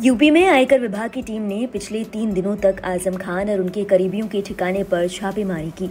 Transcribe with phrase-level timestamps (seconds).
[0.00, 3.82] UP में आयकर विभाग की टीम ने पिछले तीन दिनों तक आज़म खान और उनके
[3.84, 5.90] करीबियों के ठिकाने पर छापेमारी की।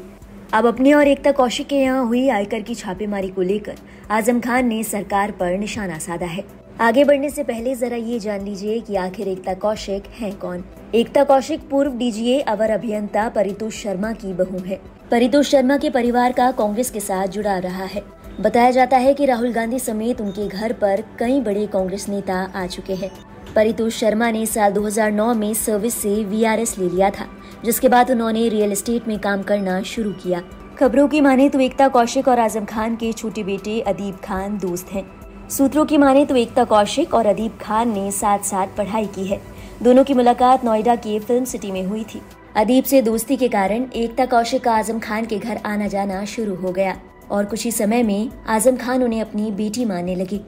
[0.54, 3.76] अब अपने और एकता कौशिक के यहाँ हुई आयकर की छापेमारी को लेकर
[4.10, 6.44] आज़म खान ने सरकार पर निशाना साधा है।
[6.82, 10.64] आगे बढ़ने से पहले जरा ये जान लीजिए कि आखिर एकता कौशिक है कौन।
[10.96, 14.80] एकता कौशिक पूर्व डीजीए अवर अभियंता परितोष शर्मा की बहू है।
[15.12, 18.04] परितोष शर्मा के परिवार का कांग्रेस के साथ जुड़ा रहा है।
[18.42, 22.68] बताया जाता है कि राहुल गांधी समेत उनके घर पर कई बड़े कांग्रेस नेता आ
[22.68, 23.12] चुके हैं।
[23.58, 27.26] परितोष शर्मा ने साल 2009 में सर्विस से वीआरएस ले लिया था,
[27.66, 30.42] जिसके बाद उन्होंने रियल एस्टेट में काम करना शुरू किया।
[30.80, 34.92] खबरों की माने तो एकता कौशिक और आज़म खान के छोटे बेटे अदीब खान दोस्त
[34.92, 35.04] हैं।
[35.50, 39.42] सूत्रों की माने तो एकता कौशिक और अदीब खान ने साथ साथ पढ़ाई की है।
[39.84, 42.22] दोनों की मुलाकात नोएडा के फ़िल्म सिटी में हुई थी।
[42.56, 46.56] अदीब से दोस्ती के कारण एकता कौशिक का आज़म खान के घर आना जाना शुरू
[46.56, 46.96] हो गया
[47.32, 50.42] और कुछ ही समय में आज़म खान उन्हें अपनी बेटी मानने लगी।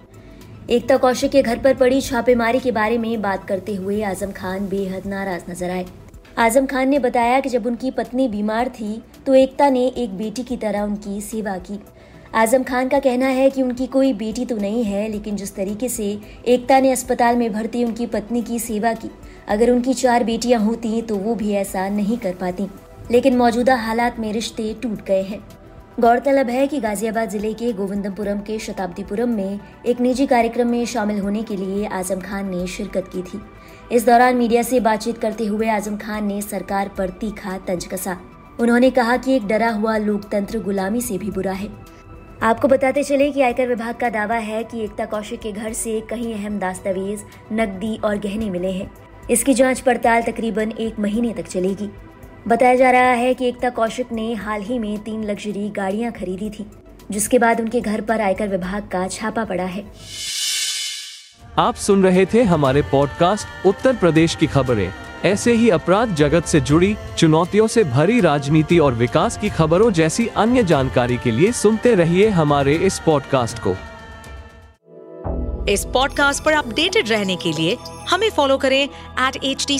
[0.70, 4.68] एकता कौशिक के घर पर पड़ी छापेमारी के बारे में बात करते हुए आज़म खान
[4.70, 5.86] बेहद नाराज़ नज़र आए।
[6.38, 10.44] आज़म खान ने बताया कि जब उनकी पत्नी बीमार थी तो एकता ने एक बेटी
[10.44, 11.80] की तरह उनकी सेवा की।
[12.36, 15.90] आज़म खान का कहना है कि उनकी कोई बेटी तो नहीं है, लेकिन जिस तरीके
[15.90, 19.10] से एकता ने अस्पताल में भर्ती उनकी पत्नी की सेवा की,
[19.48, 22.70] अगर उनकी चार बेटियाँ होती तो वो भी ऐसा नहीं कर पाती।
[23.12, 25.48] लेकिन मौजूदा हालात में रिश्ते टूट गए हैं।
[26.00, 31.20] गौरतलब है कि गाजियाबाद ज़िले के गोविंदपुरम के शताब्दीपुरम में एक निजी कार्यक्रम में शामिल
[31.20, 33.40] होने के लिए आज़म खान ने शिरकत की थी।
[33.92, 38.18] इस दौरान मीडिया से बातचीत करते हुए आज़म खान ने सरकार पर तीखा तंज कसा।
[38.60, 41.70] उन्होंने कहा कि एक डरा हुआ लोकतंत्र गुलामी से भी बुरा है।
[42.44, 46.02] आपको बताते चले कि आयकर विभाग का दावा है कि एकता कौशिक के घर से
[46.10, 48.92] कई अहम दस्तावेज़, नकदी और गहने मिले हैं।
[49.32, 51.90] इसकी जाँच पड़ताल तकरीबन एक महीने तक चलेगी।
[52.48, 56.50] बताया जा रहा है कि एकता कौशिक ने हाल ही में तीन लग्जरी गाड़ियाँ खरीदी
[56.50, 56.66] थी
[57.12, 59.84] जिसके बाद उनके घर पर आयकर विभाग का छापा पड़ा है।
[61.58, 64.94] आप सुन रहे थे हमारे पॉडकास्ट उत्तर प्रदेश की खबरें।
[65.26, 70.28] ऐसे ही अपराध जगत से जुड़ी चुनौतियों से भरी राजनीति और विकास की खबरों जैसी
[70.28, 73.76] अन्य जानकारी के लिए सुनते रहिए हमारे इस पॉडकास्ट को।
[75.72, 77.78] इस पॉडकास्ट पर अपडेटेड रहने के लिए
[78.10, 79.80] हमें फॉलो करें एट एच डी